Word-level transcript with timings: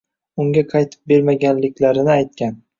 unga 0.45 0.63
qaytim 0.71 1.05
bermaganliklarini 1.13 2.17
aytgan. 2.19 2.63